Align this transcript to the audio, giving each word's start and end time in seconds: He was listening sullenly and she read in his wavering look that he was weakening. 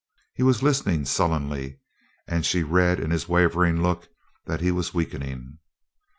He 0.33 0.41
was 0.41 0.63
listening 0.63 1.05
sullenly 1.05 1.77
and 2.27 2.43
she 2.43 2.63
read 2.63 2.99
in 2.99 3.11
his 3.11 3.29
wavering 3.29 3.83
look 3.83 4.07
that 4.47 4.59
he 4.59 4.71
was 4.71 4.95
weakening. 4.95 5.59